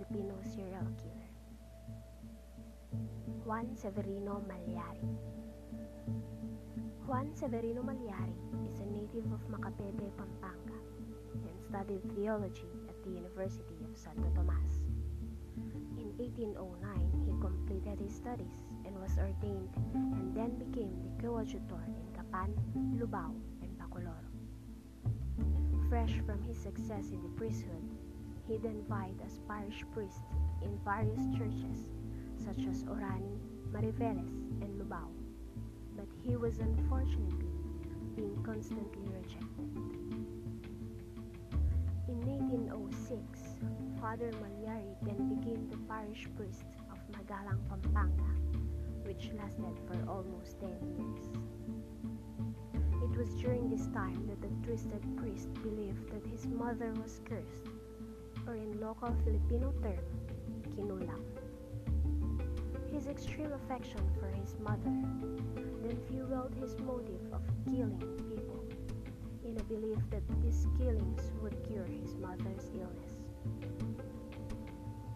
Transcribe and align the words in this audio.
Filipino 0.00 0.32
serial 0.40 0.88
killer. 0.96 1.28
Juan 3.44 3.68
Severino 3.76 4.40
Malyari 4.48 5.12
Juan 7.04 7.28
Severino 7.36 7.82
Malyari 7.84 8.32
is 8.64 8.80
a 8.80 8.88
native 8.88 9.28
of 9.28 9.44
Macapebe, 9.52 10.08
Pampanga, 10.16 10.80
and 11.44 11.56
studied 11.68 12.00
theology 12.16 12.72
at 12.88 12.96
the 13.04 13.10
University 13.10 13.76
of 13.84 13.92
Santo 13.92 14.24
Tomas. 14.32 14.88
In 16.00 16.16
1809, 16.16 16.56
he 17.28 17.36
completed 17.36 18.00
his 18.00 18.16
studies 18.16 18.64
and 18.86 18.96
was 18.96 19.20
ordained 19.20 19.76
and 20.16 20.32
then 20.32 20.56
became 20.56 20.96
the 21.04 21.12
coadjutor 21.20 21.84
in 21.92 22.08
Capan, 22.16 22.56
Lubao, 22.96 23.36
and 23.60 23.76
Bacolod. 23.76 24.24
Fresh 25.90 26.24
from 26.24 26.40
his 26.40 26.56
success 26.56 27.12
in 27.12 27.20
the 27.20 27.36
priesthood, 27.36 27.84
he 28.50 28.56
then 28.56 28.82
vied 28.88 29.14
as 29.24 29.38
parish 29.46 29.84
priest 29.94 30.22
in 30.62 30.76
various 30.84 31.22
churches 31.38 31.86
such 32.34 32.66
as 32.66 32.82
Orani, 32.82 33.38
Mariveles, 33.70 34.26
and 34.60 34.80
Lubao, 34.80 35.06
but 35.96 36.08
he 36.24 36.34
was 36.34 36.58
unfortunately 36.58 37.46
being 38.16 38.36
constantly 38.42 39.06
rejected. 39.14 39.70
In 42.08 42.18
1806, 42.26 43.22
Father 44.00 44.32
Mallari 44.42 44.96
then 45.02 45.38
became 45.38 45.68
the 45.70 45.78
parish 45.86 46.26
priest 46.36 46.64
of 46.90 46.98
Magalang, 47.14 47.60
Pampanga, 47.68 48.34
which 49.06 49.30
lasted 49.38 49.78
for 49.86 50.10
almost 50.10 50.58
10 50.58 50.70
years. 50.98 51.22
It 53.04 53.16
was 53.16 53.32
during 53.40 53.70
this 53.70 53.86
time 53.94 54.26
that 54.26 54.42
the 54.42 54.50
twisted 54.66 55.04
priest 55.16 55.54
believed 55.62 56.10
that 56.10 56.26
his 56.26 56.48
mother 56.48 56.92
was 57.00 57.20
cursed, 57.24 57.79
or 58.50 58.56
in 58.56 58.80
local 58.80 59.14
Filipino 59.24 59.72
term, 59.80 60.02
kinulam. 60.74 61.22
His 62.92 63.06
extreme 63.06 63.52
affection 63.52 64.02
for 64.18 64.26
his 64.26 64.56
mother 64.58 64.96
then 65.82 65.96
fueled 66.08 66.54
his 66.60 66.76
motive 66.80 67.22
of 67.32 67.42
killing 67.66 68.02
people 68.28 68.64
in 69.44 69.56
a 69.56 69.62
belief 69.64 69.98
that 70.10 70.26
these 70.42 70.66
killings 70.76 71.30
would 71.40 71.56
cure 71.68 71.84
his 71.84 72.16
mother's 72.16 72.66
illness. 72.74 73.14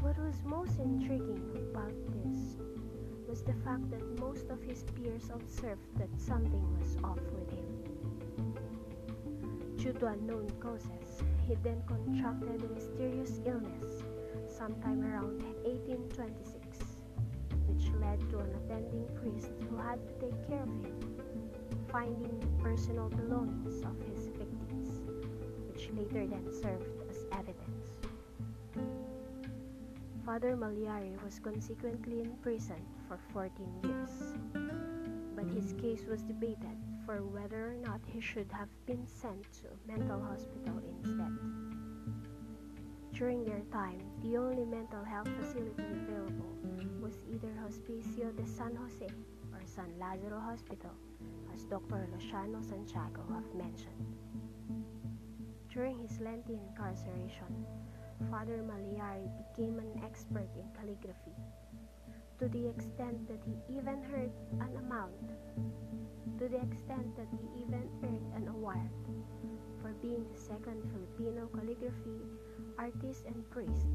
What 0.00 0.16
was 0.18 0.36
most 0.44 0.78
intriguing 0.78 1.42
about 1.72 1.96
this 2.14 2.54
was 3.28 3.42
the 3.42 3.54
fact 3.64 3.90
that 3.90 4.20
most 4.20 4.50
of 4.50 4.62
his 4.62 4.84
peers 4.94 5.30
observed 5.34 5.82
that 5.98 6.10
something 6.16 6.64
was 6.78 6.96
off 7.02 7.24
with 7.34 7.50
him. 7.50 7.66
Due 9.78 9.92
to 9.94 10.06
unknown 10.06 10.48
causes, 10.60 11.22
he 11.46 11.54
then 11.62 11.82
contracted 11.86 12.62
a 12.64 12.74
mysterious 12.74 13.40
illness 13.46 14.02
sometime 14.48 15.02
around 15.04 15.42
1826 15.64 16.96
which 17.66 17.90
led 18.00 18.18
to 18.30 18.38
an 18.38 18.50
attending 18.64 19.06
priest 19.20 19.50
who 19.68 19.76
had 19.76 19.98
to 20.06 20.12
take 20.14 20.48
care 20.48 20.62
of 20.62 20.68
him, 20.68 21.20
finding 21.90 22.40
the 22.40 22.62
personal 22.62 23.08
belongings 23.08 23.82
of 23.82 23.96
his 24.08 24.28
victims, 24.28 25.02
which 25.68 25.88
later 25.96 26.26
then 26.26 26.46
served 26.52 26.86
as 27.10 27.26
evidence. 27.32 27.86
Father 30.24 30.56
Mallari 30.56 31.22
was 31.22 31.38
consequently 31.38 32.22
imprisoned 32.22 32.86
for 33.06 33.18
14 33.32 33.52
years, 33.84 34.34
but 35.36 35.46
his 35.46 35.72
case 35.74 36.06
was 36.08 36.22
debated 36.22 36.78
for 37.04 37.22
whether 37.22 37.70
or 37.70 37.76
not 37.76 38.00
he 38.04 38.20
should 38.20 38.50
have 38.50 38.68
been 38.86 39.06
sent 39.06 39.44
to 39.52 39.68
a 39.68 39.98
mental 39.98 40.20
hospital. 40.20 40.82
During 43.16 43.46
their 43.46 43.64
time, 43.72 44.02
the 44.22 44.36
only 44.36 44.66
mental 44.66 45.02
health 45.02 45.28
facility 45.40 45.88
available 45.88 46.52
was 47.00 47.16
either 47.32 47.48
Hospicio 47.64 48.28
de 48.36 48.44
San 48.44 48.76
Jose 48.76 49.08
or 49.54 49.60
San 49.64 49.88
Lazaro 49.98 50.38
Hospital, 50.38 50.92
as 51.54 51.64
Dr. 51.64 52.06
Luciano 52.12 52.60
Santiago 52.60 53.24
have 53.32 53.54
mentioned. 53.54 54.04
During 55.72 55.98
his 55.98 56.20
lengthy 56.20 56.60
incarceration, 56.60 57.64
Father 58.30 58.60
Mallari 58.60 59.32
became 59.48 59.78
an 59.78 60.04
expert 60.04 60.52
in 60.52 60.68
calligraphy, 60.76 61.32
to 62.38 62.48
the 62.48 62.68
extent 62.68 63.26
that 63.28 63.40
he 63.48 63.76
even 63.78 64.04
earned 64.12 64.36
an 64.60 64.76
amount, 64.76 65.32
to 66.36 66.48
the 66.50 66.60
extent 66.60 67.16
that 67.16 67.32
he 67.32 67.62
even 67.64 67.88
earned 68.04 68.28
an 68.36 68.48
second 70.34 70.82
Filipino 70.90 71.46
calligraphy 71.54 72.18
artist 72.78 73.24
and 73.26 73.38
priest 73.50 73.86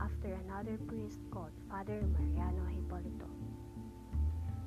after 0.00 0.38
another 0.46 0.78
priest 0.86 1.18
called 1.30 1.52
Father 1.68 2.00
Mariano 2.14 2.62
Hipolito. 2.70 3.28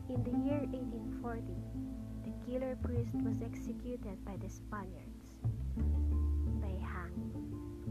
In 0.09 0.23
the 0.23 0.35
year 0.45 0.61
1840, 0.69 1.55
the 2.23 2.33
killer 2.45 2.77
priest 2.83 3.15
was 3.23 3.41
executed 3.41 4.17
by 4.25 4.35
the 4.37 4.49
Spaniards. 4.49 5.39
They 6.61 6.77
hanged 6.81 7.33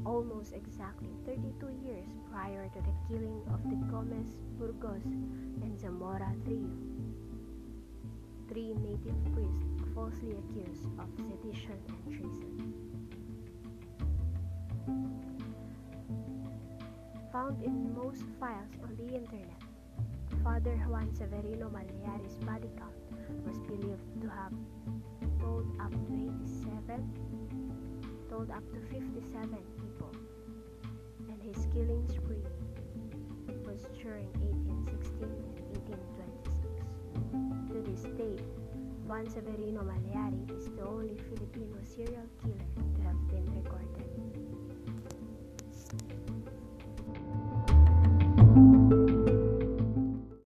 almost 0.07 0.53
exactly 0.53 1.11
32 1.27 1.71
years 1.85 2.09
prior 2.31 2.69
to 2.69 2.81
the 2.81 2.97
killing 3.09 3.43
of 3.53 3.63
the 3.69 3.77
Gomez, 3.91 4.37
Burgos, 4.59 5.05
and 5.63 5.79
Zamora 5.79 6.33
trio. 6.45 6.71
Three 8.49 8.75
native 8.75 9.19
priests 9.35 9.74
falsely 9.95 10.33
accused 10.33 10.87
of 10.99 11.09
sedition 11.17 11.79
and 11.89 12.19
treason. 12.19 12.75
found 17.35 17.63
in 17.65 17.93
most 17.97 18.23
files 18.39 18.71
on 18.85 18.95
the 18.97 19.13
internet. 19.13 19.59
Father 20.45 20.77
Juan 20.87 21.13
Severino 21.13 21.69
Mallari's 21.69 22.37
body 22.47 22.71
count 22.79 22.95
was 23.45 23.59
believed 23.67 24.07
to 24.23 24.29
have 24.31 24.53
told 25.41 25.67
up 25.81 25.91
to 25.91 26.15
87, 26.15 27.11
told 28.31 28.51
up 28.53 28.63
to 28.73 28.81
57 28.87 29.59
Juan 39.15 39.31
Severino 39.31 39.83
Mallari 39.85 40.51
is 40.59 40.65
the 40.75 40.83
only 40.83 41.17
Filipino 41.17 41.79
serial 41.85 42.27
killer 42.43 42.94